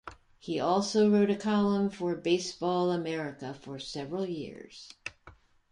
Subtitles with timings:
[0.39, 4.89] He also wrote a column for "Baseball America" for several years.